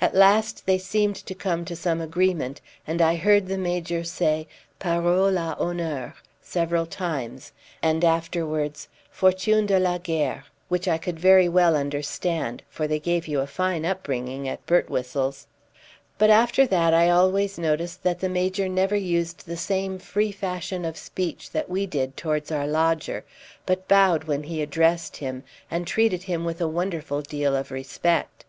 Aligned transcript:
At 0.00 0.14
last 0.14 0.64
they 0.66 0.78
seemed 0.78 1.16
to 1.16 1.34
come 1.34 1.64
to 1.64 1.74
some 1.74 2.00
agreement, 2.00 2.60
and 2.86 3.02
I 3.02 3.16
heard 3.16 3.48
the 3.48 3.58
Major 3.58 4.04
say 4.04 4.46
"Parole 4.78 5.36
a'honneur" 5.36 6.14
several 6.40 6.86
times, 6.86 7.50
and 7.82 8.04
afterwards 8.04 8.86
"Fortune 9.10 9.66
de 9.66 9.80
la 9.80 9.98
guerre," 9.98 10.44
which 10.68 10.86
I 10.86 10.98
could 10.98 11.18
very 11.18 11.48
well 11.48 11.74
understand, 11.74 12.62
for 12.68 12.86
they 12.86 13.00
gave 13.00 13.26
you 13.26 13.40
a 13.40 13.48
fine 13.48 13.84
upbringing 13.84 14.46
at 14.48 14.64
Birtwhistle's. 14.66 15.48
But 16.16 16.30
after 16.30 16.64
that 16.68 16.94
I 16.94 17.10
always 17.10 17.58
noticed 17.58 18.04
that 18.04 18.20
the 18.20 18.28
Major 18.28 18.68
never 18.68 18.94
used 18.94 19.46
the 19.46 19.56
same 19.56 19.98
free 19.98 20.30
fashion 20.30 20.84
of 20.84 20.96
speech 20.96 21.50
that 21.50 21.68
we 21.68 21.86
did 21.86 22.16
towards 22.16 22.52
our 22.52 22.68
lodger, 22.68 23.24
but 23.66 23.88
bowed 23.88 24.22
when 24.30 24.44
he 24.44 24.62
addressed 24.62 25.16
him, 25.16 25.42
and 25.68 25.88
treated 25.88 26.22
him 26.22 26.44
with 26.44 26.60
a 26.60 26.68
wonderful 26.68 27.20
deal 27.20 27.56
of 27.56 27.72
respect. 27.72 28.44